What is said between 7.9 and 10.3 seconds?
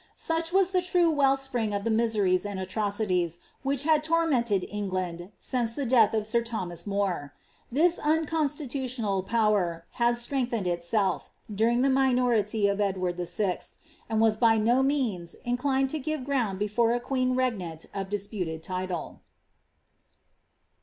unconstitutional power had